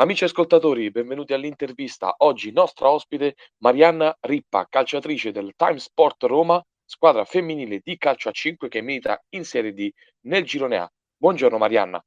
Amici 0.00 0.22
ascoltatori, 0.22 0.92
benvenuti 0.92 1.32
all'intervista. 1.32 2.14
Oggi 2.18 2.52
nostra 2.52 2.88
ospite 2.88 3.34
Marianna 3.56 4.16
Rippa, 4.20 4.68
calciatrice 4.68 5.32
del 5.32 5.54
Time 5.56 5.80
Sport 5.80 6.22
Roma, 6.22 6.64
squadra 6.84 7.24
femminile 7.24 7.80
di 7.82 7.98
calcio 7.98 8.28
a 8.28 8.32
5 8.32 8.68
che 8.68 8.80
milita 8.80 9.20
in 9.30 9.44
Serie 9.44 9.72
D 9.72 9.90
nel 10.26 10.44
Girone 10.44 10.76
A. 10.76 10.88
Buongiorno 11.16 11.58
Marianna. 11.58 12.00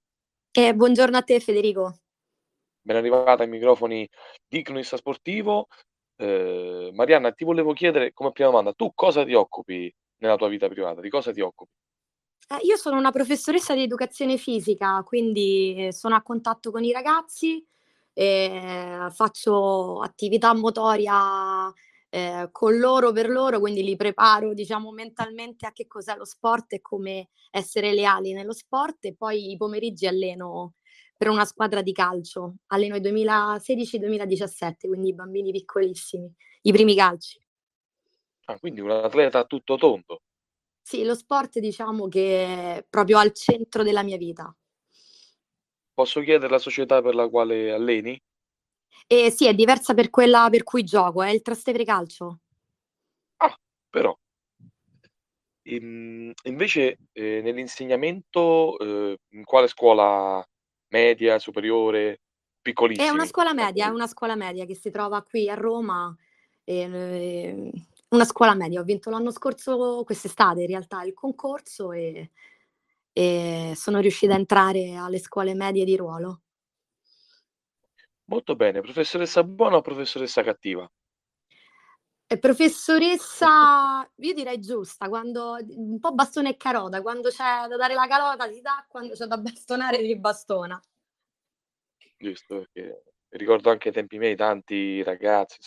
Eh, 0.52 0.74
buongiorno 0.74 1.18
a 1.18 1.22
te 1.22 1.42
Federico. 1.42 1.98
Ben 2.82 2.96
arrivata 2.96 3.44
ai 3.44 3.50
microfoni 3.50 4.08
di 4.48 4.62
Cronista 4.62 4.96
Sportivo. 4.96 5.68
Eh, 6.16 6.92
Marianna, 6.94 7.34
ti 7.34 7.44
volevo 7.44 7.74
chiedere 7.74 8.14
come 8.14 8.32
prima 8.32 8.52
domanda, 8.52 8.72
tu 8.72 8.94
cosa 8.96 9.26
ti 9.26 9.34
occupi 9.34 9.94
nella 10.20 10.38
tua 10.38 10.48
vita 10.48 10.70
privata? 10.70 11.02
Di 11.02 11.10
cosa 11.10 11.34
ti 11.34 11.42
occupi? 11.42 11.74
Eh, 12.52 12.66
io 12.66 12.78
sono 12.78 12.98
una 12.98 13.12
professoressa 13.12 13.74
di 13.74 13.84
educazione 13.84 14.38
fisica, 14.38 15.04
quindi 15.04 15.90
sono 15.92 16.16
a 16.16 16.22
contatto 16.22 16.72
con 16.72 16.86
i 16.86 16.94
ragazzi, 16.94 17.62
eh, 18.14 19.08
faccio 19.12 20.02
attività 20.02 20.54
motoria 20.54 21.72
eh, 22.10 22.50
con 22.52 22.78
loro, 22.78 23.12
per 23.12 23.30
loro, 23.30 23.60
quindi 23.60 23.84
li 23.84 23.96
preparo, 23.96 24.54
diciamo, 24.54 24.92
mentalmente 24.92 25.66
a 25.66 25.72
che 25.72 25.88
cos'è 25.88 26.16
lo 26.18 26.26
sport 26.26 26.74
e 26.74 26.82
come 26.82 27.30
essere 27.50 27.94
leali 27.94 28.34
nello 28.34 28.54
sport 28.54 29.06
e 29.06 29.16
poi 29.16 29.52
i 29.52 29.58
pomeriggi 29.58 30.08
alleno 30.08 30.74
per 31.16 31.30
una 31.30 31.46
squadra 31.46 31.82
di 31.82 31.94
calcio, 31.94 32.56
alleno 32.68 32.96
i 32.96 33.02
2016-2017, 33.02 34.88
quindi 34.88 35.10
i 35.10 35.14
bambini 35.14 35.52
piccolissimi, 35.52 36.34
i 36.64 36.72
primi 36.72 36.96
calci. 36.96 37.40
Ah, 38.46 38.58
quindi 38.60 38.82
un 38.82 38.90
atleta 38.90 39.40
a 39.40 39.46
tutto 39.46 39.78
tondo. 39.78 40.22
Sì, 40.82 41.04
lo 41.04 41.16
sport 41.16 41.60
diciamo 41.60 42.08
che 42.08 42.44
è 42.78 42.86
proprio 42.90 43.20
al 43.20 43.32
centro 43.34 43.84
della 43.84 44.04
mia 44.04 44.18
vita. 44.18 44.54
Posso 46.02 46.22
chiedere 46.22 46.50
la 46.50 46.58
società 46.58 47.00
per 47.00 47.14
la 47.14 47.28
quale 47.30 47.72
alleni? 47.72 48.20
Eh, 49.06 49.30
sì, 49.30 49.46
è 49.46 49.54
diversa 49.54 49.94
per 49.94 50.10
quella 50.10 50.48
per 50.50 50.64
cui 50.64 50.84
gioco, 50.84 51.22
è 51.22 51.30
il 51.30 51.44
Trastevere 51.44 51.84
Calcio. 51.84 52.40
Ah, 53.38 53.56
però. 53.88 54.18
Ehm, 55.62 56.32
invece, 56.46 56.98
ehm, 57.12 57.44
nell'insegnamento, 57.44 58.78
uhm, 58.80 59.16
in 59.34 59.44
quale 59.44 59.68
scuola 59.68 60.44
media, 60.88 61.38
superiore, 61.38 62.22
È 62.64 63.10
una 63.10 63.28
scuola 63.28 63.54
media, 63.54 63.86
è 63.86 63.90
una 63.90 64.08
scuola 64.08 64.36
media 64.36 64.66
che 64.66 64.74
si 64.74 64.90
trova 64.90 65.22
qui 65.22 65.50
a 65.52 65.54
Roma, 65.54 66.16
ehm, 66.64 67.70
una 68.10 68.26
scuola 68.26 68.56
media. 68.56 68.80
Ho 68.82 68.84
vinto 68.84 69.12
l'anno 69.12 69.30
scorso 69.30 70.02
quest'estate 70.04 70.62
in 70.62 70.68
realtà 70.68 71.04
il 71.04 71.14
concorso 71.14 71.92
e 71.92 72.32
e 73.14 73.74
sono 73.76 74.00
riuscita 74.00 74.34
a 74.34 74.38
entrare 74.38 74.96
alle 74.96 75.20
scuole 75.20 75.54
medie 75.54 75.86
di 75.86 75.96
ruolo. 75.96 76.42
Molto 78.26 78.56
bene. 78.56 78.82
Professoressa 78.82 79.44
buona 79.44 79.78
o 79.78 79.82
professoressa 79.82 80.42
cattiva? 80.44 80.90
E 82.28 82.40
professoressa, 82.40 84.10
io 84.16 84.34
direi 84.34 84.58
giusta, 84.62 85.10
quando 85.10 85.58
un 85.68 86.00
po' 86.00 86.14
bastone 86.14 86.52
e 86.52 86.56
carota, 86.56 87.02
quando 87.02 87.28
c'è 87.28 87.68
da 87.68 87.76
dare 87.76 87.94
la 87.94 88.08
carota 88.08 88.50
si 88.50 88.62
dà, 88.62 88.86
quando 88.88 89.16
c'è 89.16 89.26
da 89.26 89.38
bastonare 89.38 89.98
si 89.98 90.18
bastona. 90.18 90.82
Giusto, 92.18 92.60
perché 92.60 93.04
ricordo 93.32 93.70
anche 93.70 93.90
ai 93.90 93.94
tempi 93.94 94.18
miei 94.18 94.38
tanti 94.38 95.04
ragazzi, 95.04 95.58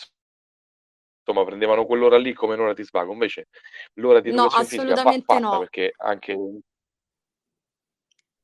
insomma 1.19 1.45
prendevano 1.45 1.85
quell'ora 1.85 2.17
lì 2.17 2.33
come 2.33 2.55
un'ora 2.55 2.73
di 2.73 2.83
svago, 2.83 3.13
invece 3.13 3.47
l'ora 3.95 4.19
di 4.19 4.31
No, 4.31 4.45
educazione 4.45 4.87
fisica 4.87 5.03
va 5.03 5.11
fatta 5.11 5.39
no. 5.39 5.59
perché 5.59 5.93
anche 5.97 6.33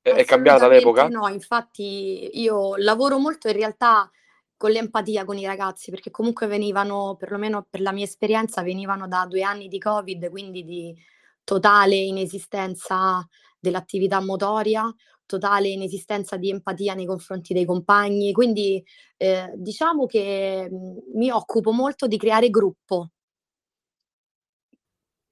È 0.05 0.25
cambiata 0.25 0.67
l'epoca? 0.67 1.07
no, 1.09 1.27
infatti 1.27 2.29
io 2.39 2.75
lavoro 2.77 3.19
molto 3.19 3.47
in 3.47 3.53
realtà 3.53 4.09
con 4.57 4.71
l'empatia 4.71 5.25
con 5.25 5.37
i 5.37 5.45
ragazzi, 5.45 5.91
perché 5.91 6.09
comunque 6.11 6.47
venivano, 6.47 7.15
perlomeno 7.17 7.65
per 7.69 7.81
la 7.81 7.91
mia 7.91 8.05
esperienza, 8.05 8.61
venivano 8.63 9.07
da 9.07 9.25
2 9.27 9.41
anni 9.43 9.67
di 9.67 9.77
Covid, 9.79 10.29
quindi 10.29 10.63
di 10.63 10.95
totale 11.43 11.95
inesistenza 11.95 13.27
dell'attività 13.59 14.19
motoria, 14.21 14.91
totale 15.25 15.69
inesistenza 15.69 16.37
di 16.37 16.49
empatia 16.49 16.93
nei 16.95 17.05
confronti 17.05 17.53
dei 17.53 17.65
compagni. 17.65 18.31
Quindi, 18.33 18.83
ehm, 19.17 19.53
diciamo 19.55 20.05
che, 20.05 20.67
mhmm, 20.69 20.97
mi 21.15 21.31
occupo 21.31 21.71
molto 21.71 22.07
di 22.07 22.17
creare 22.17 22.49
gruppo. 22.49 23.11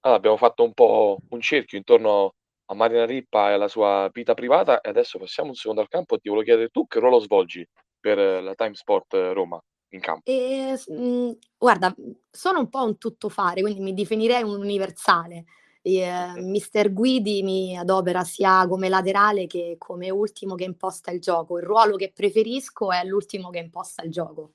Allora 0.01 0.17
abbiamo 0.19 0.37
fatto 0.37 0.63
un 0.63 0.73
po' 0.73 1.17
un 1.29 1.41
cerchio 1.41 1.77
intorno 1.77 2.33
a 2.71 2.75
Mariana 2.75 3.05
Rippa 3.05 3.49
e 3.49 3.53
alla 3.53 3.67
sua 3.67 4.09
vita 4.13 4.33
privata 4.33 4.81
e 4.81 4.89
adesso 4.89 5.17
passiamo 5.19 5.49
un 5.49 5.55
secondo 5.55 5.81
al 5.81 5.87
campo 5.87 6.15
e 6.15 6.19
ti 6.19 6.29
volevo 6.29 6.45
chiedere 6.45 6.69
tu 6.69 6.85
che 6.87 6.99
ruolo 6.99 7.19
svolgi 7.19 7.65
per 7.99 8.17
la 8.43 8.53
Time 8.55 8.73
Sport 8.75 9.13
Roma 9.33 9.59
in 9.93 9.99
campo? 10.01 10.23
Ehm, 10.27 10.75
s 10.75 10.87
mhmm, 10.89 11.37
guarda, 11.57 11.93
mhmm, 11.97 12.11
sono 12.29 12.59
un 12.59 12.69
po' 12.69 12.83
un 12.83 12.97
tuttofare, 12.97 13.61
quindi 13.61 13.79
mi 13.81 13.93
definirei 13.93 14.43
un 14.43 14.59
universale. 14.59 15.45
Ehm, 15.81 16.49
mister 16.49 16.91
Guidi 16.93 17.41
mi 17.41 17.77
adopera 17.77 18.23
sia 18.23 18.67
come 18.67 18.89
laterale 18.89 19.47
che 19.47 19.75
come 19.77 20.09
ultimo 20.09 20.55
che 20.55 20.65
imposta 20.65 21.11
il 21.11 21.19
gioco. 21.21 21.57
Il 21.57 21.63
ruolo 21.65 21.95
che 21.95 22.11
preferisco 22.13 22.91
è 22.91 23.03
l'ultimo 23.05 23.49
che 23.49 23.59
imposta 23.59 24.03
il 24.03 24.11
gioco. 24.11 24.51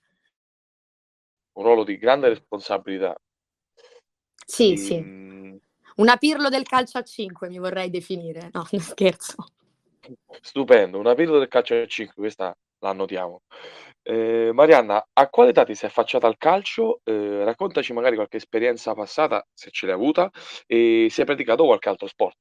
Un 1.57 1.63
ruolo 1.65 1.85
di 1.85 1.97
grande 1.99 2.29
responsabilità. 2.29 3.15
Sì, 4.47 4.77
sì. 4.77 5.05
Ehm 5.05 5.54
Una 5.97 6.17
Pirlo 6.17 6.49
del 6.49 6.65
calcio 6.65 6.99
a 6.99 7.03
5 7.03 7.49
mi 7.49 7.59
vorrei 7.59 7.91
definire. 7.91 8.51
No, 8.53 8.65
scherzo. 8.79 9.47
Stupendo, 10.41 10.99
una 10.99 11.15
Pirlo 11.15 11.39
del 11.39 11.49
calcio 11.49 11.75
a 11.75 11.87
5, 11.87 12.15
questa 12.15 12.57
la 12.81 12.91
annotiamo. 12.91 13.43
Ehm, 14.03 14.55
Marianna, 14.55 15.07
a 15.13 15.29
quale 15.29 15.51
età 15.51 15.65
ti 15.65 15.75
sei 15.75 15.89
affacciata 15.89 16.27
al 16.27 16.37
calcio? 16.37 17.01
Ehm, 17.05 17.45
raccontaci 17.45 17.93
magari 17.93 18.17
qualche 18.17 18.37
esperienza 18.37 18.93
passata, 18.95 19.47
se 19.53 19.71
ce 19.71 19.87
l'hai 19.87 19.95
avuta, 19.95 20.31
e 20.67 21.09
se 21.11 21.21
hai 21.21 21.27
praticato 21.27 21.65
qualche 21.65 21.89
altro 21.89 22.07
sport. 22.07 22.37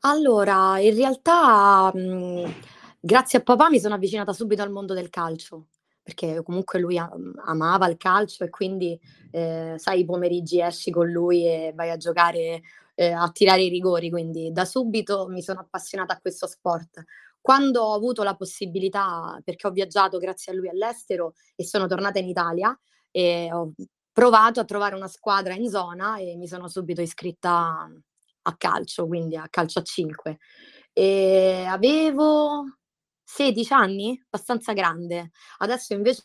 Allora, 0.00 0.78
in 0.80 0.94
realtà, 0.94 1.90
mhmm, 1.94 2.52
grazie 3.00 3.38
a 3.38 3.42
papà 3.42 3.70
mi 3.70 3.80
sono 3.80 3.94
avvicinata 3.94 4.32
subito 4.32 4.62
al 4.62 4.70
mondo 4.70 4.94
del 4.94 5.10
calcio, 5.10 5.66
perché 6.06 6.40
comunque 6.44 6.78
lui 6.78 6.96
amava 6.98 7.88
il 7.88 7.96
calcio 7.96 8.44
e 8.44 8.48
quindi, 8.50 8.96
ehm, 9.32 9.74
sai 9.76 10.00
i 10.00 10.04
pomeriggi 10.04 10.60
esci 10.60 10.92
con 10.92 11.10
lui 11.10 11.44
e 11.44 11.72
vai 11.74 11.90
a 11.90 11.96
giocare, 11.96 12.62
ehm, 12.94 13.18
a 13.18 13.28
tirare 13.32 13.62
i 13.62 13.68
rigori, 13.68 14.08
quindi 14.08 14.52
da 14.52 14.64
subito 14.64 15.26
mi 15.28 15.42
sono 15.42 15.58
appassionata 15.60 16.14
a 16.14 16.20
questo 16.20 16.46
sport. 16.46 17.02
Quando 17.40 17.82
ho 17.82 17.94
avuto 17.94 18.22
la 18.22 18.36
possibilità, 18.36 19.36
perché 19.44 19.66
ho 19.66 19.70
viaggiato 19.72 20.18
grazie 20.18 20.52
a 20.52 20.54
lui 20.54 20.68
all'estero 20.68 21.34
e 21.56 21.64
sono 21.64 21.88
tornata 21.88 22.20
in 22.20 22.28
Italia, 22.28 22.76
e 23.10 23.48
ho 23.52 23.72
provato 24.12 24.60
a 24.60 24.64
trovare 24.64 24.94
una 24.94 25.08
squadra 25.08 25.54
in 25.54 25.68
zona 25.68 26.18
e 26.18 26.36
mi 26.36 26.46
sono 26.46 26.68
subito 26.68 27.00
iscritta 27.02 27.90
a 28.42 28.56
calcio, 28.56 29.06
quindi 29.08 29.36
a 29.36 29.48
calcio 29.50 29.80
a 29.80 29.82
5. 29.82 30.38
Ehm, 30.92 31.66
avevo 31.68 32.64
16 33.28 33.72
anni? 33.72 34.18
Abbastanza 34.30 34.72
grande. 34.72 35.30
Adesso 35.58 35.94
invece 35.94 36.22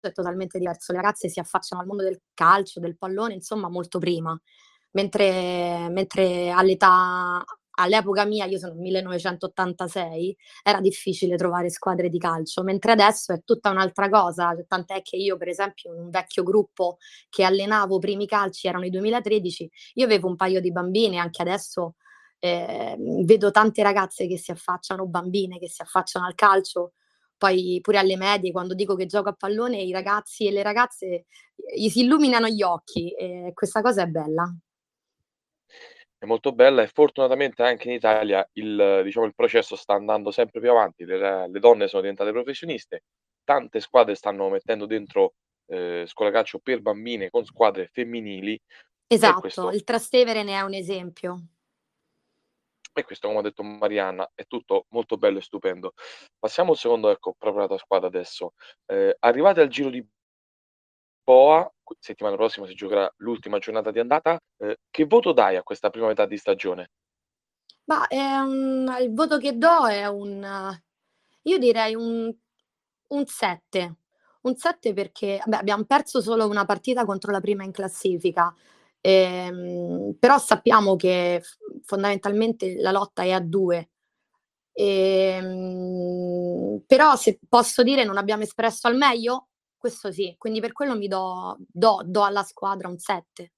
è 0.00 0.12
totalmente 0.12 0.58
diverso. 0.58 0.92
Le 0.92 1.00
ragazze 1.00 1.28
si 1.28 1.40
affacciano 1.40 1.80
al 1.82 1.86
mondo 1.88 2.02
del 2.04 2.20
calcio, 2.34 2.80
del 2.80 2.96
pallone, 2.96 3.34
insomma 3.34 3.68
molto 3.68 3.98
prima. 3.98 4.38
Mentre 4.92 5.88
mentre 5.90 6.50
all'età 6.50 7.44
all'epoca 7.78 8.24
mia, 8.24 8.46
io 8.46 8.58
sono 8.58 8.74
1986, 8.74 10.34
era 10.62 10.80
difficile 10.80 11.36
trovare 11.36 11.68
squadre 11.70 12.08
di 12.08 12.18
calcio, 12.18 12.62
mentre 12.62 12.92
adesso 12.92 13.34
è 13.34 13.42
tutta 13.44 13.68
un'altra 13.70 14.08
cosa, 14.08 14.54
tant'è 14.66 15.02
che 15.02 15.16
io 15.16 15.36
per 15.36 15.48
esempio 15.48 15.92
in 15.92 16.00
un 16.00 16.08
vecchio 16.10 16.42
gruppo 16.42 16.96
che 17.28 17.44
allenavo, 17.44 17.98
primi 17.98 18.26
calci 18.26 18.66
erano 18.68 18.86
i 18.86 18.90
2013, 18.90 19.70
io 19.94 20.04
avevo 20.06 20.28
un 20.28 20.36
paio 20.36 20.60
di 20.60 20.72
bambine, 20.72 21.18
anche 21.18 21.42
adesso, 21.42 21.96
ehm, 22.38 23.24
vedo 23.24 23.50
tante 23.50 23.82
ragazze 23.82 24.26
che 24.26 24.38
si 24.38 24.50
affacciano 24.50 25.06
bambine 25.06 25.58
che 25.58 25.68
si 25.68 25.82
affacciano 25.82 26.26
al 26.26 26.34
calcio, 26.34 26.92
poi 27.36 27.78
pure 27.82 27.98
alle 27.98 28.16
medie 28.16 28.52
quando 28.52 28.74
dico 28.74 28.94
che 28.96 29.06
gioco 29.06 29.28
a 29.28 29.34
pallone 29.34 29.78
i 29.78 29.92
ragazzi 29.92 30.46
e 30.46 30.50
le 30.52 30.62
ragazze 30.62 31.26
gli 31.74 31.88
si 31.88 32.00
illuminano 32.00 32.48
gli 32.48 32.62
occhi 32.62 33.10
e 33.14 33.50
questa 33.54 33.82
cosa 33.82 34.02
è 34.02 34.06
bella. 34.06 34.50
È 36.18 36.24
molto 36.24 36.52
bella 36.52 36.82
e 36.82 36.86
fortunatamente 36.88 37.62
anche 37.62 37.88
in 37.88 37.94
Italia 37.94 38.46
il 38.54 39.02
diciamo, 39.04 39.26
il 39.26 39.34
processo 39.34 39.76
sta 39.76 39.92
andando 39.94 40.30
sempre 40.30 40.60
più 40.60 40.70
avanti, 40.70 41.04
le 41.04 41.46
le 41.48 41.60
donne 41.60 41.88
sono 41.88 42.00
diventate 42.02 42.32
professioniste, 42.32 43.02
tante 43.44 43.80
squadre 43.80 44.14
stanno 44.14 44.48
mettendo 44.48 44.86
dentro, 44.86 45.34
ehm, 45.66 46.06
scuola 46.06 46.30
calcio 46.30 46.58
per 46.58 46.80
bambine 46.80 47.28
con 47.28 47.44
squadre 47.44 47.88
femminili 47.92 48.58
Esatto, 49.08 49.40
questo 49.40 49.70
il 49.70 49.84
Trastevere 49.84 50.42
ne 50.42 50.54
è 50.54 50.62
un 50.62 50.74
esempio. 50.74 51.48
E 53.00 53.04
questo 53.04 53.28
come 53.28 53.40
ha 53.40 53.42
detto 53.42 53.62
Marianna 53.62 54.30
è 54.34 54.44
tutto 54.46 54.86
molto 54.90 55.16
bello 55.16 55.38
e 55.38 55.42
stupendo. 55.42 55.92
Passiamo 56.38 56.70
un 56.70 56.76
secondo, 56.76 57.10
ecco, 57.10 57.34
proprio 57.38 57.60
alla 57.60 57.68
tua 57.68 57.78
squadra 57.78 58.08
adesso. 58.08 58.52
Ehm, 58.86 59.12
arrivati 59.20 59.60
al 59.60 59.68
giro 59.68 59.90
di 59.90 60.06
boa, 61.24 61.68
settimana 61.98 62.36
prossima 62.36 62.66
si 62.66 62.74
giocherà 62.74 63.12
l'ultima 63.18 63.58
giornata 63.58 63.90
di 63.90 63.98
andata, 63.98 64.38
ehm, 64.58 64.74
che 64.90 65.04
voto 65.06 65.32
dai 65.32 65.56
a 65.56 65.62
questa 65.62 65.90
prima 65.90 66.06
metà 66.06 66.26
di 66.26 66.36
stagione? 66.36 66.90
Mah, 67.88 68.06
ehm, 68.08 68.96
il 69.00 69.12
voto 69.14 69.38
che 69.38 69.56
do 69.56 69.86
è 69.86 70.06
un 70.08 70.44
io 71.42 71.58
direi 71.58 71.94
un 71.94 72.34
Un 73.08 73.26
7. 73.26 73.96
Un 74.42 74.56
7 74.56 74.92
perché 74.94 75.40
beh, 75.44 75.56
abbiamo 75.58 75.84
perso 75.84 76.20
solo 76.22 76.48
una 76.48 76.64
partita 76.66 77.04
contro 77.04 77.32
la 77.32 77.40
prima 77.40 77.64
in 77.64 77.72
classifica, 77.72 78.54
ehm, 79.00 80.16
però 80.18 80.38
sappiamo 80.38 80.96
che 80.96 81.42
fondamentalmente 81.86 82.74
la 82.78 82.90
lotta 82.90 83.22
è 83.22 83.30
a 83.30 83.40
due. 83.40 83.90
Ehm, 84.72 86.16
però 86.86 87.16
se 87.16 87.38
posso 87.48 87.82
dire 87.82 88.04
non 88.04 88.18
abbiamo 88.18 88.42
espresso 88.42 88.86
al 88.88 88.96
meglio, 88.96 89.48
questo 89.78 90.12
sì, 90.12 90.34
quindi 90.36 90.60
per 90.60 90.72
quello 90.72 90.94
mi 90.96 91.08
do, 91.08 91.56
do, 91.66 92.02
do 92.04 92.22
alla 92.24 92.42
squadra 92.42 92.88
un 92.88 92.98
7. 92.98 93.52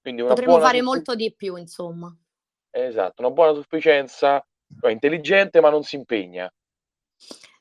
Quindi 0.00 0.22
una 0.22 0.30
Potremmo 0.34 0.58
fare 0.58 0.82
molto 0.82 1.14
di 1.14 1.32
più, 1.34 1.56
insomma. 1.56 2.12
Esatto, 2.70 3.22
una 3.22 3.30
buona 3.30 3.52
sufficienza, 3.52 4.44
è 4.80 4.88
intelligente 4.88 5.60
ma 5.60 5.70
non 5.70 5.82
si 5.84 5.96
impegna. 5.96 6.52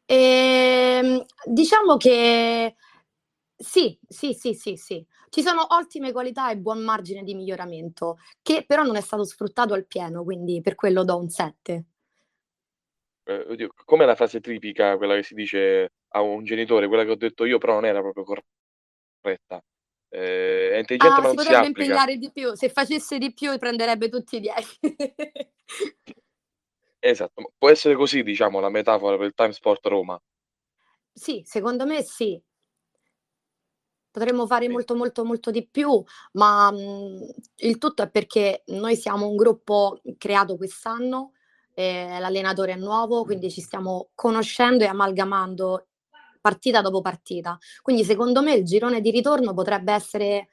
Ehm, 0.06 1.25
diciamo 1.44 1.98
che 1.98 2.75
sì, 3.57 3.98
sì, 4.07 4.33
sì, 4.33 4.54
sì, 4.54 4.75
sì. 4.75 5.06
Ci 5.30 5.42
sono 5.42 5.65
ottime 5.69 6.12
qualità 6.12 6.51
e 6.51 6.57
buon 6.57 6.83
margine 6.83 7.24
di 7.24 7.33
miglioramento, 7.33 8.18
che 8.42 8.63
però 8.65 8.83
non 8.83 8.95
è 8.95 9.01
stato 9.01 9.24
sfruttato 9.25 9.74
al 9.74 9.86
pieno, 9.88 10.24
quindi 10.24 10.62
per 10.62 10.75
quello 10.75 11.04
do 11.04 11.18
un 11.18 11.27
7. 11.30 11.86
Eh, 13.24 13.45
oddio, 13.50 13.71
com'è 13.83 14.06
la 14.06 14.15
frase 14.15 14.39
tipica, 14.39 14.95
quella 14.95 15.15
che 15.15 15.24
si 15.24 15.33
dice 15.33 15.92
a 16.09 16.21
un 16.21 16.45
genitore, 16.45 16.88
quella 16.88 17.04
che 17.04 17.12
ho 17.12 17.15
detto 17.18 17.44
io, 17.45 17.57
però 17.57 17.74
non 17.74 17.86
era 17.86 18.00
proprio 18.00 18.24
corretta. 18.24 19.62
Eh, 20.10 20.71
è 20.71 20.77
intelligente 20.77 21.19
Ah, 21.19 21.21
ma 21.21 21.27
si 21.30 21.36
non 21.36 21.44
si 21.44 21.50
potrebbe 21.50 21.68
applica. 21.68 21.83
impegnare 21.83 22.18
di 22.18 22.31
più. 22.31 22.53
Se 22.56 22.69
facesse 22.69 23.18
di 23.18 23.33
più 23.33 23.57
prenderebbe 23.57 24.07
tutti 24.07 24.38
i 24.38 24.39
10. 24.39 24.80
Esatto, 27.00 27.51
può 27.57 27.69
essere 27.69 27.95
così, 27.95 28.24
diciamo, 28.24 28.60
la 28.60 28.69
metafora 28.69 29.18
per 29.18 29.27
il 29.27 29.33
Time 29.33 29.51
Sport 29.51 29.86
Roma. 29.86 30.19
Sì, 31.13 31.42
secondo 31.45 31.86
me 31.86 32.01
sì. 32.01 32.42
Potremmo 34.17 34.47
fare 34.47 34.67
molto, 34.67 34.95
molto, 34.95 35.23
molto 35.23 35.51
di 35.51 35.67
più, 35.67 36.03
ma, 36.33 36.71
mhmm, 36.71 37.19
il 37.57 37.77
tutto 37.77 38.01
è 38.01 38.09
perché 38.09 38.63
noi 38.69 38.95
siamo 38.95 39.27
un 39.27 39.35
gruppo 39.35 40.01
creato 40.17 40.57
quest'anno, 40.57 41.33
ehm, 41.75 42.19
l'allenatore 42.19 42.71
è 42.71 42.75
nuovo, 42.77 43.23
quindi 43.25 43.51
ci 43.51 43.61
stiamo 43.61 44.09
conoscendo 44.15 44.83
e 44.83 44.87
amalgamando 44.87 45.85
partita 46.41 46.81
dopo 46.81 47.01
partita. 47.01 47.59
Quindi 47.83 48.03
secondo 48.03 48.41
me 48.41 48.55
il 48.55 48.63
girone 48.65 49.01
di 49.01 49.11
ritorno 49.11 49.53
potrebbe 49.53 49.93
essere 49.93 50.47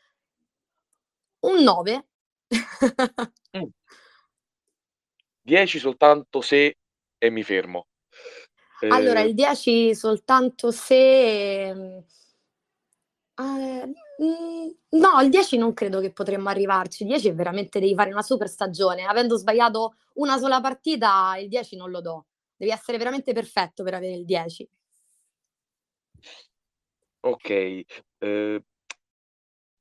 un 1.40 1.62
9. 1.62 2.06
Mh. 3.52 3.64
10 5.43 5.78
soltanto 5.78 6.43
se 6.43 6.76
e 7.16 7.31
mi 7.31 7.43
fermo. 7.43 7.87
Allora 8.88 9.20
Ehm 9.20 9.28
il 9.28 9.34
10 9.34 9.94
soltanto 9.94 10.70
se, 10.70 12.05
mhmm, 13.43 14.71
no, 14.91 15.21
il 15.23 15.29
10 15.31 15.57
non 15.59 15.73
credo 15.75 16.01
che 16.01 16.13
potremmo 16.13 16.49
arrivarci. 16.49 17.03
Il 17.03 17.09
10 17.09 17.29
è 17.29 17.35
veramente 17.35 17.81
devi 17.81 17.95
fare 17.95 18.11
una 18.13 18.23
super 18.23 18.49
stagione. 18.49 19.05
Avendo 19.05 19.37
sbagliato 19.37 19.95
una 20.15 20.39
sola 20.39 20.61
partita, 20.61 21.37
il 21.39 21.49
10 21.49 21.77
non 21.77 21.91
lo 21.91 22.01
do. 22.01 22.27
Devi 22.57 22.71
essere 22.71 22.99
veramente 22.99 23.33
perfetto 23.33 23.83
per 23.83 23.95
avere 23.95 24.15
il 24.15 24.25
10. 24.25 24.69
Okay, 27.25 27.85
ehm 28.21 28.61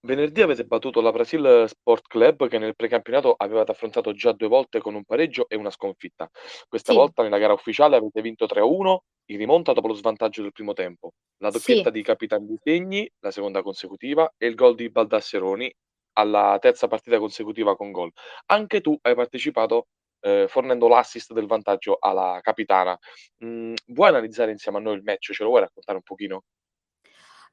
venerdì 0.05 0.41
avete 0.41 0.65
battuto 0.65 1.01
la 1.01 1.11
Brasil 1.11 1.65
Sport 1.67 2.07
Club 2.07 2.47
che 2.47 2.57
nel 2.59 2.75
precampionato 2.75 3.33
avevate 3.37 3.71
affrontato 3.71 4.13
già 4.13 4.31
2 4.33 4.47
volte 4.47 4.79
con 4.79 4.95
un 4.95 5.03
pareggio 5.03 5.47
e 5.47 5.55
una 5.55 5.69
sconfitta. 5.69 6.29
Questa 6.67 6.91
Sì, 6.91 6.93
volta 6.93 7.23
nella 7.23 7.37
gara 7.37 7.53
ufficiale 7.53 7.95
avete 7.95 8.21
vinto 8.21 8.45
3-1 8.45 9.03
in 9.31 9.37
rimonta 9.37 9.73
dopo 9.73 9.87
lo 9.87 9.93
svantaggio 9.93 10.41
del 10.41 10.51
primo 10.51 10.73
tempo. 10.73 11.11
La 11.37 11.49
doppietta 11.51 11.89
sì. 11.89 11.89
di 11.89 12.01
Capitan 12.03 12.45
Disegni, 12.45 13.09
la 13.19 13.31
seconda 13.31 13.61
consecutiva, 13.61 14.31
e 14.37 14.47
il 14.47 14.55
gol 14.55 14.75
di 14.75 14.89
Baldasseroni 14.89 15.73
alla 16.15 16.57
terza 16.59 16.87
partita 16.87 17.17
consecutiva 17.19 17.75
con 17.75 17.91
gol. 17.91 18.11
Anche 18.47 18.81
tu 18.81 18.97
hai 19.01 19.15
partecipato, 19.15 19.87
ehm, 20.19 20.47
fornendo 20.47 20.87
l'assist 20.87 21.33
del 21.33 21.47
vantaggio 21.47 21.97
alla 21.99 22.39
capitana. 22.41 22.97
Mhmm, 23.39 23.73
vuoi 23.87 24.09
analizzare 24.09 24.51
insieme 24.51 24.77
a 24.77 24.81
noi 24.81 24.95
il 24.95 25.03
match? 25.03 25.31
Ce 25.33 25.43
lo 25.43 25.49
vuoi 25.49 25.61
raccontare 25.61 25.97
un 25.97 26.03
pochino? 26.03 26.43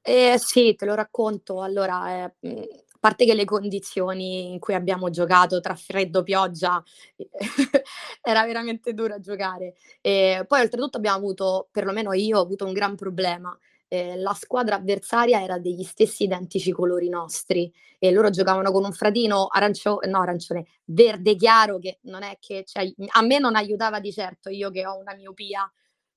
Ehm, 0.05 0.37
sì, 0.37 0.75
te 0.77 0.85
lo 0.87 0.95
racconto. 0.95 1.63
Allora, 1.63 2.23
ehm, 2.25 2.33
mhmm, 2.41 2.63
a 2.93 2.99
parte 3.01 3.25
che 3.25 3.35
le 3.35 3.45
condizioni 3.45 4.53
in 4.53 4.59
cui 4.59 4.75
abbiamo 4.75 5.09
giocato 5.11 5.61
tra 5.61 5.75
freddo, 5.75 6.23
pioggia, 6.23 6.83
era 8.23 8.45
veramente 8.45 8.93
dura 8.95 9.19
giocare. 9.21 9.75
E 10.01 10.45
poi 10.47 10.61
oltretutto 10.61 10.97
abbiamo 10.99 11.17
avuto, 11.19 11.69
perlomeno 11.71 12.13
io 12.13 12.39
ho 12.39 12.43
avuto 12.43 12.65
un 12.67 12.73
gran 12.73 12.95
problema. 12.97 13.57
Ehm, 13.89 14.21
la 14.23 14.35
squadra 14.35 14.77
avversaria 14.77 15.43
era 15.43 15.59
degli 15.59 15.83
stessi 15.83 16.25
identici 16.25 16.71
colori 16.73 17.09
nostri 17.09 17.71
e 17.99 18.11
loro 18.13 18.31
giocavano 18.31 18.71
con 18.73 18.85
un 18.85 18.93
fradino 18.93 19.47
arancio 19.51 19.99
no 20.07 20.21
arancione, 20.21 20.65
verde 20.85 21.35
chiaro 21.37 21.79
che 21.79 21.99
non 22.03 22.23
è 22.23 22.37
che 22.39 22.63
ci 22.65 22.79
ai 22.79 22.95
a 23.13 23.23
me 23.23 23.39
non 23.41 23.57
aiutava 23.57 23.99
di 24.01 24.13
certo, 24.13 24.49
io 24.49 24.71
che 24.71 24.87
ho 24.87 24.97
una 24.99 25.15
miopia 25.15 25.69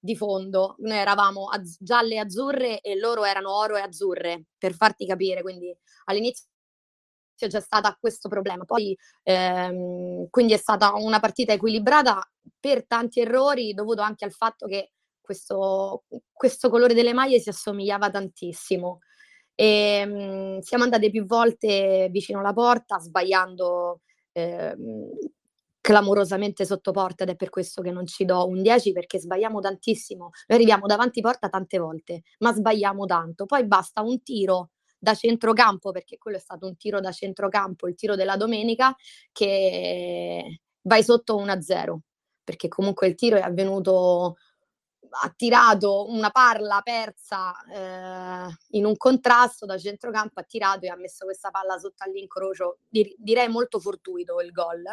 di 0.04 0.16
fondo. 0.18 0.76
Noi 0.80 0.98
eravamo 0.98 1.48
az 1.50 1.78
gialle 1.80 2.16
e 2.16 2.18
azzurre 2.20 2.82
e 2.82 2.98
loro 2.98 3.24
erano 3.24 3.56
oro 3.56 3.78
e 3.78 3.82
azzurre, 3.82 4.46
per 4.58 4.74
farti 4.76 5.06
capire, 5.06 5.42
quindi 5.42 5.74
all'inizio 6.06 6.46
c'è 7.38 7.60
stata 7.62 7.96
questo 8.00 8.30
problema. 8.30 8.66
Poi, 8.66 8.98
ehm, 9.24 10.28
quindi 10.30 10.54
è 10.54 10.58
stata 10.58 10.94
una 10.96 11.20
partita 11.20 11.54
equilibrata 11.54 12.22
per 12.60 12.86
tanti 12.88 13.20
errori, 13.22 13.74
dovuto 13.74 14.02
anche 14.02 14.26
al 14.26 14.32
fatto 14.34 14.68
che 14.68 14.92
questo 15.22 16.04
questo 16.32 16.70
colore 16.70 16.94
delle 16.94 17.14
maglie 17.14 17.40
si 17.40 17.50
assomigliava 17.50 18.10
tantissimo. 18.10 19.00
Ehm, 19.56 20.60
siamo 20.62 20.84
andate 20.84 21.10
più 21.12 21.26
volte 21.26 22.10
vicino 22.12 22.40
alla 22.40 22.54
porta 22.54 23.00
sbagliando, 23.00 24.02
ehm, 24.34 25.10
clamorosamente 25.84 26.64
sotto 26.66 26.92
porta 26.92 27.24
ed 27.24 27.30
è 27.32 27.36
per 27.36 27.50
questo 27.50 27.82
che 27.82 27.92
non 27.92 28.06
ci 28.08 28.24
do 28.24 28.48
un 28.48 28.62
10 28.62 28.94
perché 28.94 29.20
sbagliamo 29.20 29.60
tantissimo. 29.60 30.30
Noi 30.48 30.58
arriviamo 30.58 30.86
davanti 30.88 31.20
porta 31.20 31.50
tante 31.50 31.78
volte, 31.78 32.22
ma 32.40 32.54
sbagliamo 32.54 33.06
tanto. 33.06 33.46
Poi 33.46 33.68
basta 33.68 34.02
un 34.02 34.24
tiro 34.24 34.70
da 34.98 35.14
centrocampo, 35.14 35.92
perché 35.92 36.18
quello 36.18 36.38
è 36.38 36.40
stato 36.40 36.68
un 36.68 36.78
tiro 36.78 37.02
da 37.02 37.12
centrocampo, 37.12 37.90
il 37.90 37.96
tiro 37.96 38.16
della 38.16 38.38
domenica, 38.38 38.96
che 39.34 40.62
vai 40.84 41.04
sotto 41.04 41.36
1-0, 41.36 42.00
perché 42.46 42.70
comunque 42.70 43.08
il 43.08 43.16
tiro 43.16 43.36
è 43.36 43.42
avvenuto 43.42 44.38
ha 45.22 45.32
tirato 45.36 46.10
una 46.10 46.30
palla 46.32 46.82
persa, 46.84 47.54
ehm, 47.72 48.56
in 48.72 48.86
un 48.86 48.98
contrasto 48.98 49.66
da 49.66 49.78
centrocampo, 49.78 50.40
ha 50.40 50.44
tirato 50.44 50.86
e 50.86 50.90
ha 50.90 50.96
messo 50.96 51.25
questa 51.25 51.52
palla 51.52 51.78
sotto 51.78 52.04
all'incrocio, 52.04 52.80
dir 52.90 53.13
direi 53.18 53.48
molto 53.50 53.80
fortuito 53.80 54.40
il 54.42 54.52
gol. 54.52 54.84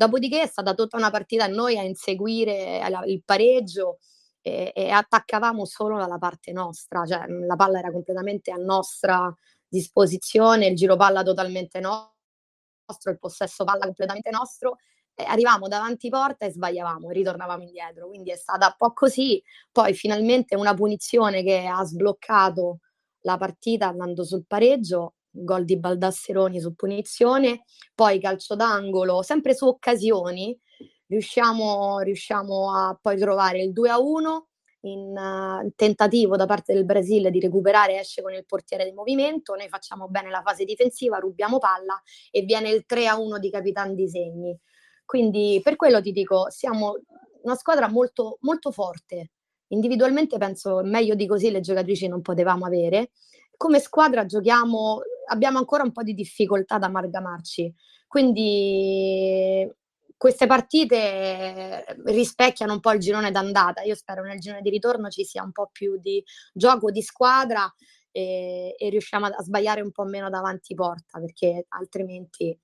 Dopodiché 0.00 0.40
è 0.40 0.46
stata 0.46 0.72
tutta 0.72 0.96
una 0.96 1.10
partita 1.10 1.44
a 1.44 1.46
noi 1.46 1.76
a 1.76 1.82
inseguire 1.82 2.80
il 3.04 3.22
pareggio 3.22 3.98
e 4.40 4.72
e 4.74 4.88
attaccavamo 4.88 5.66
solo 5.66 5.98
dalla 5.98 6.16
parte 6.16 6.52
nostra, 6.52 7.04
cioè, 7.04 7.26
mhmm, 7.28 7.44
la 7.44 7.54
palla 7.56 7.80
era 7.80 7.92
completamente 7.92 8.50
a 8.50 8.56
nostra 8.56 9.30
disposizione, 9.68 10.68
il 10.68 10.74
giro 10.76 10.96
palla 10.96 11.22
totalmente 11.22 11.80
nostro, 11.80 13.10
il 13.12 13.18
possesso 13.18 13.64
palla 13.64 13.84
completamente 13.84 14.30
nostro 14.30 14.76
arrivavamo 15.16 15.68
davanti 15.68 16.08
porta 16.08 16.46
e 16.46 16.50
sbagliavamo 16.52 17.10
ritornavamo 17.10 17.62
indietro. 17.62 18.08
Quindi 18.08 18.30
è 18.30 18.36
stata 18.36 18.68
un 18.68 18.74
po' 18.78 18.92
così, 18.94 19.42
poi 19.70 19.92
finalmente 19.92 20.56
una 20.56 20.72
punizione 20.74 21.42
che 21.42 21.66
ha 21.66 21.84
sbloccato 21.84 22.78
la 23.24 23.36
partita 23.36 23.88
andando 23.88 24.24
sul 24.24 24.46
pareggio, 24.46 25.16
gol 25.30 25.64
di 25.64 25.78
Baldasseroni 25.78 26.60
su 26.60 26.74
punizione, 26.74 27.64
poi 27.94 28.20
calcio 28.20 28.56
d'angolo, 28.56 29.22
sempre 29.22 29.54
su 29.54 29.66
occasioni, 29.66 30.58
riusciamo 31.06 31.98
riusciamo 32.00 32.74
a 32.74 32.98
poi 33.00 33.16
trovare 33.18 33.62
il 33.62 33.72
2-1 33.72 34.42
in 34.82 35.72
tentativo 35.76 36.36
da 36.36 36.46
parte 36.46 36.72
del 36.72 36.84
Brasile 36.84 37.30
di 37.30 37.40
recuperare, 37.40 37.98
esce 37.98 38.22
con 38.22 38.32
il 38.32 38.46
portiere 38.46 38.84
di 38.84 38.92
movimento, 38.92 39.54
noi 39.54 39.68
facciamo 39.68 40.08
bene 40.08 40.30
la 40.30 40.42
fase 40.42 40.64
difensiva, 40.64 41.18
rubiamo 41.18 41.58
palla 41.58 42.00
e 42.30 42.42
viene 42.42 42.70
il 42.70 42.84
3-1 42.88 43.38
di 43.38 43.50
Capitan 43.50 43.94
Disegni. 43.94 44.58
Quindi 45.04 45.60
per 45.62 45.76
quello 45.76 46.00
ti 46.00 46.12
dico, 46.12 46.48
siamo 46.50 46.94
una 47.42 47.56
squadra 47.56 47.88
molto, 47.88 48.38
molto 48.40 48.70
forte. 48.70 49.32
Individualmente 49.68 50.38
penso 50.38 50.80
meglio 50.82 51.14
di 51.14 51.26
così 51.26 51.50
le 51.50 51.60
giocatrici 51.60 52.08
non 52.08 52.22
potevamo 52.22 52.64
avere. 52.64 53.10
Come 53.56 53.80
squadra 53.80 54.24
giochiamo, 54.24 55.00
abbiamo 55.30 55.58
ancora 55.58 55.82
un 55.82 55.92
po' 55.92 56.02
di 56.02 56.14
difficoltà 56.14 56.76
ad 56.76 56.84
amalgamarci. 56.84 57.74
Quindi 58.06 59.68
queste 60.16 60.46
partite 60.46 61.84
rispecchiano 62.04 62.74
un 62.74 62.80
po' 62.80 62.92
il 62.92 63.00
girone 63.00 63.30
d'andata. 63.30 63.82
Io 63.82 63.94
spero 63.94 64.22
nel 64.22 64.38
girone 64.38 64.60
di 64.60 64.70
ritorno 64.70 65.08
ci 65.08 65.24
sia 65.24 65.42
un 65.42 65.52
po' 65.52 65.70
più 65.72 65.98
di 65.98 66.22
gioco 66.52 66.90
di 66.90 67.02
squadra 67.02 67.72
e, 68.10 68.74
e 68.76 68.88
riusciamo 68.90 69.26
a, 69.26 69.28
a 69.30 69.42
sbagliare 69.42 69.80
un 69.80 69.92
po' 69.92 70.04
meno 70.04 70.28
davanti 70.28 70.74
porta, 70.74 71.18
perché 71.20 71.64
altrimenti 71.68 72.58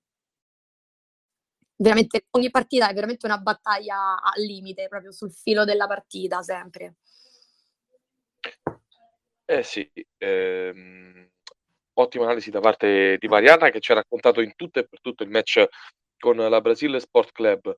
veramente 1.77 2.25
ogni 2.31 2.49
partita 2.49 2.89
è 2.89 2.93
veramente 2.93 3.25
una 3.25 3.37
battaglia 3.37 4.21
al 4.21 4.41
limite, 4.41 4.87
proprio 4.87 5.11
sul 5.11 5.31
filo 5.31 5.63
della 5.63 5.87
partita 5.87 6.41
sempre. 6.41 6.95
Eh 9.45 9.63
sì, 9.63 9.89
ehm, 10.17 11.29
ottima 11.99 12.25
analisi 12.25 12.49
da 12.49 12.59
parte 12.59 13.17
di 13.19 13.27
Mariana 13.27 13.69
che 13.69 13.79
ci 13.79 13.91
ha 13.91 13.95
raccontato 13.95 14.41
in 14.41 14.53
tutto 14.55 14.79
e 14.79 14.87
per 14.87 15.01
tutto 15.01 15.23
il 15.23 15.29
match 15.29 15.65
con 16.17 16.37
la 16.37 16.61
Brasile 16.61 16.99
Sport 16.99 17.31
Club. 17.31 17.75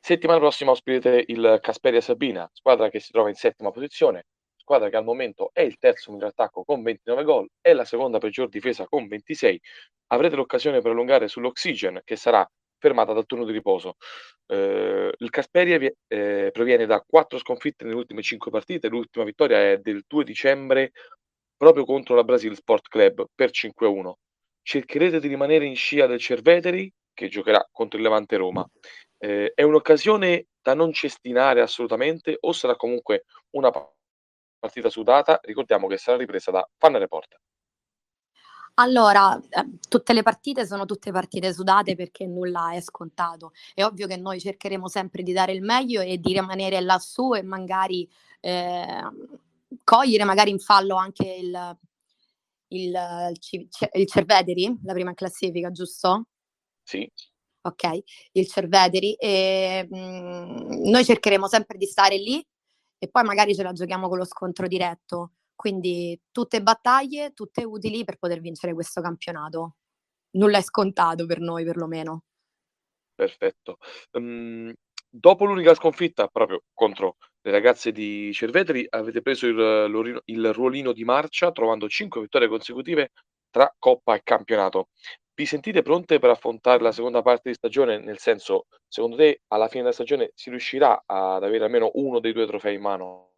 Settimana 0.00 0.38
prossima 0.38 0.72
ospiterete 0.72 1.32
il 1.32 1.58
Casperia 1.60 2.00
Sabina, 2.00 2.48
squadra 2.52 2.88
che 2.88 2.98
si 2.98 3.12
trova 3.12 3.28
in 3.28 3.34
settima 3.34 3.70
posizione, 3.70 4.24
squadra 4.56 4.88
che 4.88 4.96
al 4.96 5.04
momento 5.04 5.50
è 5.52 5.60
il 5.60 5.78
terzo 5.78 6.10
miglior 6.10 6.30
attacco 6.30 6.64
con 6.64 6.82
29 6.82 7.22
gol 7.24 7.48
e 7.60 7.72
la 7.72 7.84
seconda 7.84 8.18
peggior 8.18 8.48
difesa 8.48 8.86
con 8.86 9.06
26. 9.06 9.60
Avrete 10.08 10.36
l'occasione 10.36 10.80
per 10.80 10.90
allungare 10.90 11.28
sull'Oxygen 11.28 12.00
che 12.04 12.16
sarà 12.16 12.48
fermata 12.78 13.12
dal 13.12 13.26
turno 13.26 13.44
di 13.44 13.52
riposo. 13.52 13.94
Eh, 14.46 15.12
il 15.16 15.30
Casperia 15.30 15.78
eh, 16.08 16.50
proviene 16.52 16.86
da 16.86 17.00
quattro 17.06 17.38
sconfitte 17.38 17.84
nelle 17.84 17.96
ultime 17.96 18.22
cinque 18.22 18.50
partite, 18.50 18.88
l'ultima 18.88 19.24
vittoria 19.24 19.70
è 19.70 19.78
del 19.78 20.02
2 20.06 20.24
dicembre 20.24 20.90
proprio 21.62 21.84
contro 21.84 22.16
la 22.16 22.24
Brasil 22.24 22.56
Sport 22.56 22.88
Club 22.88 23.26
per 23.32 23.50
5-1. 23.50 24.14
Cercherete 24.62 25.20
di 25.20 25.28
rimanere 25.28 25.64
in 25.64 25.76
scia 25.76 26.08
del 26.08 26.18
Cerveteri 26.18 26.92
che 27.14 27.28
giocherà 27.28 27.64
contro 27.70 27.98
il 27.98 28.02
Levante 28.02 28.36
Roma. 28.36 28.68
Eh, 29.16 29.52
è 29.54 29.62
un'occasione 29.62 30.48
da 30.60 30.74
non 30.74 30.92
cestinare 30.92 31.60
assolutamente 31.60 32.36
o 32.40 32.50
sarà 32.50 32.74
comunque 32.74 33.26
una 33.50 33.70
partita 34.58 34.90
sudata? 34.90 35.38
Ricordiamo 35.40 35.86
che 35.86 35.98
sarà 35.98 36.16
ripresa 36.16 36.50
da 36.50 36.68
Fan 36.76 36.98
Report. 36.98 37.36
Allora, 38.74 39.36
eh, 39.36 39.78
tutte 39.88 40.14
le 40.14 40.22
partite 40.22 40.66
sono 40.66 40.84
tutte 40.84 41.12
partite 41.12 41.52
sudate 41.52 41.94
perché 41.94 42.26
nulla 42.26 42.72
è 42.72 42.80
scontato. 42.80 43.52
È 43.72 43.84
ovvio 43.84 44.08
che 44.08 44.16
noi 44.16 44.40
cercheremo 44.40 44.88
sempre 44.88 45.22
di 45.22 45.32
dare 45.32 45.52
il 45.52 45.62
meglio 45.62 46.00
e 46.00 46.18
di 46.18 46.32
rimanere 46.32 46.80
lassù 46.80 47.34
e 47.34 47.42
magari 47.44 48.10
eh, 48.40 49.00
cogliere 49.84 50.24
magari 50.24 50.50
in 50.50 50.58
fallo 50.58 50.96
anche 50.96 51.24
il, 51.24 51.78
il, 52.68 53.32
il, 53.92 54.06
Cerveteri, 54.06 54.78
la 54.84 54.92
prima 54.92 55.14
classifica, 55.14 55.70
giusto? 55.70 56.26
Sì. 56.82 57.10
Ok, 57.62 57.98
il 58.32 58.46
Cerveteri. 58.46 59.14
E, 59.14 59.86
mh, 59.88 59.96
mm, 59.96 60.90
noi 60.90 61.04
cercheremo 61.04 61.46
sempre 61.46 61.78
di 61.78 61.86
stare 61.86 62.16
lì 62.16 62.44
e 62.98 63.08
poi 63.08 63.24
magari 63.24 63.54
ce 63.54 63.62
la 63.62 63.72
giochiamo 63.72 64.08
con 64.08 64.18
lo 64.18 64.24
scontro 64.24 64.66
diretto. 64.66 65.32
Quindi 65.54 66.20
tutte 66.32 66.62
battaglie, 66.62 67.32
tutte 67.32 67.64
utili 67.64 68.04
per 68.04 68.16
poter 68.16 68.40
vincere 68.40 68.74
questo 68.74 69.00
campionato. 69.00 69.76
Nulla 70.32 70.58
è 70.58 70.62
scontato 70.62 71.26
per 71.26 71.40
noi, 71.40 71.64
perlomeno. 71.64 72.24
Perfetto. 73.14 73.76
Um, 74.12 74.72
dopo 75.08 75.44
l'unica 75.44 75.74
sconfitta 75.74 76.26
proprio 76.28 76.64
contro 76.72 77.16
le 77.44 77.50
ragazze 77.50 77.90
di 77.90 78.32
Cerveteri, 78.32 78.86
avete 78.88 79.20
preso 79.20 79.46
il, 79.46 80.22
il 80.26 80.52
ruolino 80.52 80.92
di 80.92 81.04
marcia 81.04 81.50
trovando 81.50 81.88
5 81.88 82.20
vittorie 82.20 82.48
consecutive 82.48 83.10
tra 83.50 83.72
Coppa 83.78 84.14
e 84.14 84.22
campionato. 84.22 84.88
Vi 85.34 85.44
sentite 85.46 85.82
pronte 85.82 86.18
per 86.18 86.30
affrontare 86.30 86.82
la 86.82 86.92
seconda 86.92 87.20
parte 87.22 87.48
di 87.48 87.54
stagione? 87.54 87.98
Nel 87.98 88.18
senso, 88.18 88.66
secondo 88.86 89.16
te 89.16 89.42
alla 89.48 89.66
fine 89.66 89.82
della 89.82 89.94
stagione 89.94 90.30
si 90.34 90.50
riuscirà 90.50 91.02
ad 91.04 91.42
avere 91.42 91.64
almeno 91.64 91.90
uno 91.94 92.20
dei 92.20 92.32
due 92.32 92.46
trofei 92.46 92.76
in 92.76 92.82
mano? 92.82 93.32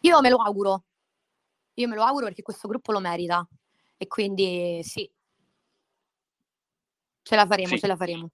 Io 0.00 0.20
me 0.20 0.30
lo 0.30 0.36
auguro. 0.38 0.84
Io 1.74 1.86
me 1.86 1.94
lo 1.94 2.02
auguro 2.02 2.26
perché 2.26 2.42
questo 2.42 2.66
gruppo 2.66 2.92
lo 2.92 2.98
merita. 2.98 3.46
E 3.96 4.06
quindi 4.06 4.80
sì. 4.82 5.08
Ce 7.22 7.36
la 7.36 7.46
faremo, 7.46 7.68
sì. 7.68 7.78
ce 7.78 7.86
la 7.86 7.96
faremo. 7.96 8.30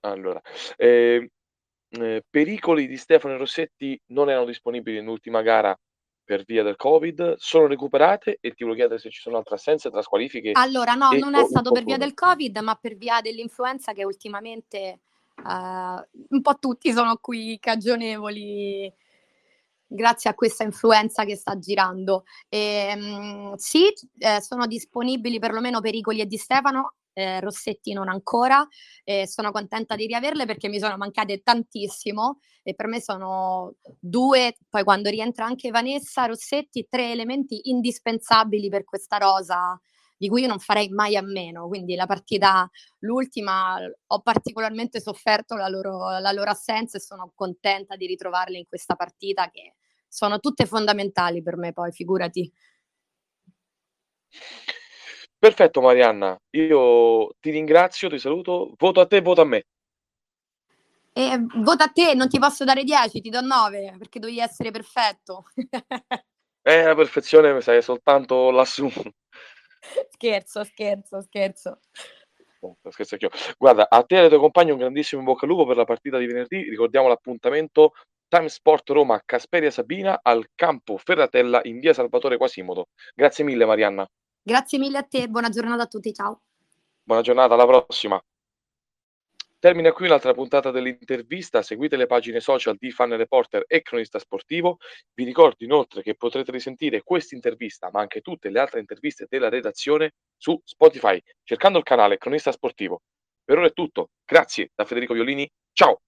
Allora, 0.00 0.42
eh, 0.76 1.30
eh, 2.00 2.24
pericoli 2.28 2.86
di 2.86 2.96
Stefano 2.96 3.36
Rossetti 3.36 4.00
non 4.06 4.30
erano 4.30 4.46
disponibili 4.46 4.98
nell'ultima 4.98 5.42
gara 5.42 5.78
per 6.24 6.44
via 6.44 6.62
del 6.62 6.76
Covid, 6.76 7.34
sono 7.36 7.66
recuperate 7.66 8.38
e 8.40 8.50
ti 8.52 8.64
volevo 8.64 8.78
chiedere 8.78 8.98
se 8.98 9.10
ci 9.10 9.20
sono 9.20 9.36
altre 9.36 9.56
assenze 9.56 9.90
tra 9.90 10.02
squalifiche. 10.02 10.52
Allora, 10.54 10.94
no, 10.94 11.10
non 11.12 11.34
è 11.34 11.44
stato 11.44 11.70
per 11.70 11.84
via 11.84 11.98
del 11.98 12.14
Covid, 12.14 12.56
ma 12.58 12.74
per 12.76 12.96
via 12.96 13.20
dell'influenza 13.20 13.92
che 13.92 14.04
ultimamente 14.04 15.00
uh, 15.42 16.24
un 16.28 16.40
po' 16.40 16.58
tutti 16.58 16.92
sono 16.92 17.18
qui 17.20 17.58
cagionevoli 17.60 18.92
grazie 19.86 20.30
a 20.30 20.34
questa 20.34 20.64
influenza 20.64 21.24
che 21.24 21.36
sta 21.36 21.58
girando. 21.58 22.24
E, 22.48 22.94
um, 22.96 23.54
sì, 23.56 23.92
eh, 24.18 24.40
sono 24.40 24.66
disponibili 24.66 25.38
perlomeno 25.38 25.80
Pericoli 25.80 26.20
e 26.20 26.26
Di 26.26 26.38
Stefano, 26.38 26.94
eh, 27.14 27.40
Rossetti 27.40 27.92
non 27.94 28.08
ancora, 28.08 28.66
eh, 29.02 29.26
sono 29.26 29.50
contenta 29.50 29.96
di 29.96 30.06
riaverle 30.06 30.44
perché 30.44 30.68
mi 30.68 30.78
sono 30.78 30.96
mancate 30.98 31.42
tantissimo 31.42 32.40
e 32.62 32.74
per 32.74 32.86
me 32.86 33.00
sono 33.00 33.76
due, 33.98 34.56
poi 34.68 34.84
quando 34.84 35.08
rientra 35.08 35.46
anche 35.46 35.70
Vanessa, 35.70 36.26
Rossetti, 36.26 36.86
tre 36.88 37.10
elementi 37.10 37.70
indispensabili 37.70 38.68
per 38.68 38.84
questa 38.84 39.16
rosa 39.16 39.80
di 40.16 40.28
cui 40.28 40.42
io 40.42 40.48
non 40.48 40.58
farei 40.58 40.88
mai 40.88 41.16
a 41.16 41.22
meno. 41.22 41.68
Quindi 41.68 41.94
la 41.94 42.06
partita, 42.06 42.68
l'ultima, 43.00 43.78
ho 44.06 44.20
particolarmente 44.20 45.00
sofferto 45.00 45.56
la 45.56 45.68
loro, 45.68 46.18
la 46.18 46.32
loro 46.32 46.50
assenza 46.50 46.96
e 46.96 47.00
sono 47.00 47.32
contenta 47.34 47.96
di 47.96 48.06
ritrovarle 48.06 48.58
in 48.58 48.66
questa 48.66 48.94
partita 48.94 49.50
che 49.50 49.74
sono 50.08 50.38
tutte 50.38 50.66
fondamentali 50.66 51.42
per 51.42 51.56
me 51.56 51.72
poi, 51.72 51.92
figurati. 51.92 52.50
Perfetto 55.44 55.82
Marianna, 55.82 56.40
io 56.52 57.34
ti 57.38 57.50
ringrazio, 57.50 58.08
ti 58.08 58.18
saluto, 58.18 58.72
voto 58.78 59.00
a 59.00 59.06
te, 59.06 59.20
voto 59.20 59.42
a 59.42 59.44
me. 59.44 59.64
Eh, 61.12 61.38
vota 61.56 61.84
a 61.84 61.88
te, 61.88 62.14
non 62.14 62.30
ti 62.30 62.38
posso 62.38 62.64
dare 62.64 62.82
10, 62.82 63.20
ti 63.20 63.28
do 63.28 63.42
9 63.42 63.94
perché 63.98 64.18
devi 64.20 64.38
essere 64.38 64.70
perfetto. 64.70 65.44
eh, 66.62 66.82
la 66.84 66.94
perfezione 66.94 67.60
sai 67.60 67.82
soltanto 67.82 68.50
lassù. 68.50 68.90
Scherzo, 70.12 70.64
scherzo, 70.64 71.20
scherzo. 71.20 71.80
Scherzo 72.88 73.14
anch'io. 73.16 73.30
Guarda, 73.58 73.86
a 73.90 74.02
te 74.02 74.16
e 74.16 74.20
ai 74.20 74.28
tuoi 74.28 74.40
compagni 74.40 74.70
un 74.70 74.78
grandissimo 74.78 75.20
in 75.20 75.26
bocca 75.26 75.44
al 75.44 75.50
lupo 75.50 75.66
per 75.66 75.76
la 75.76 75.84
partita 75.84 76.16
di 76.16 76.24
venerdì. 76.24 76.70
Ricordiamo 76.70 77.08
l'appuntamento 77.08 77.92
Time 78.28 78.48
Sport 78.48 78.88
Roma 78.88 79.20
Casperia 79.22 79.70
Sabina 79.70 80.20
al 80.22 80.46
campo 80.54 80.96
Ferratella 80.96 81.60
in 81.64 81.80
via 81.80 81.92
Salvatore 81.92 82.38
Quasimodo. 82.38 82.86
Grazie 83.14 83.44
mille 83.44 83.66
Marianna. 83.66 84.08
Grazie 84.46 84.78
mille 84.78 84.98
a 84.98 85.02
te, 85.02 85.26
buona 85.26 85.48
giornata 85.48 85.84
a 85.84 85.86
tutti, 85.86 86.12
ciao. 86.12 86.42
Buona 87.02 87.22
giornata, 87.22 87.54
alla 87.54 87.64
prossima. 87.66 88.22
Termina 89.58 89.90
qui 89.92 90.04
un'altra 90.04 90.34
puntata 90.34 90.70
dell'intervista. 90.70 91.62
Seguite 91.62 91.96
le 91.96 92.04
pagine 92.04 92.40
social 92.40 92.76
di 92.78 92.90
Fan 92.90 93.16
Reporter 93.16 93.64
e 93.66 93.80
Cronista 93.80 94.18
Sportivo. 94.18 94.76
Vi 95.14 95.24
ricordo 95.24 95.64
inoltre 95.64 96.02
che 96.02 96.14
potrete 96.14 96.52
risentire 96.52 97.02
questa 97.02 97.34
intervista, 97.34 97.88
ma 97.90 98.00
anche 98.00 98.20
tutte 98.20 98.50
le 98.50 98.60
altre 98.60 98.80
interviste 98.80 99.24
della 99.30 99.48
redazione 99.48 100.12
su 100.36 100.60
Spotify, 100.62 101.18
cercando 101.42 101.78
il 101.78 101.84
canale 101.84 102.18
Cronista 102.18 102.52
Sportivo. 102.52 103.00
Per 103.42 103.56
ora 103.56 103.68
è 103.68 103.72
tutto. 103.72 104.10
Grazie 104.26 104.72
da 104.74 104.84
Federico 104.84 105.14
Violini. 105.14 105.50
Ciao! 105.72 106.02